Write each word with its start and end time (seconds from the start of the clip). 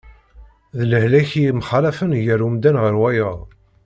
D 0.77 0.79
lehlak 0.91 1.31
i 1.39 1.41
yemxallafen 1.43 2.11
gar 2.25 2.41
umdan 2.47 2.77
ɣer 2.83 2.93
wayeḍ. 3.01 3.37